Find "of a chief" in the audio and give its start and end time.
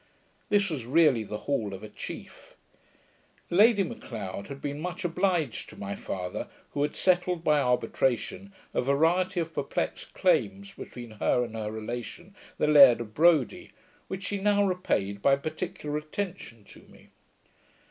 1.75-2.55